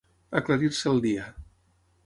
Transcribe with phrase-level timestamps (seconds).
[0.39, 1.29] Aclarir-se el dia.